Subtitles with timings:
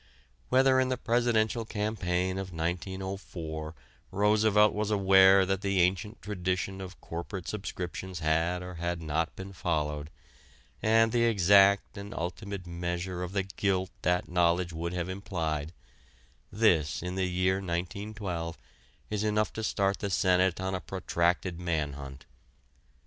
[0.49, 3.75] Whether in the Presidential Campaign of 1904
[4.09, 9.53] Roosevelt was aware that the ancient tradition of corporate subscriptions had or had not been
[9.53, 10.09] followed,
[10.81, 15.71] and the exact and ultimate measure of the guilt that knowledge would have implied
[16.51, 18.57] this in the year 1912
[19.11, 22.25] is enough to start the Senate on a protracted man hunt.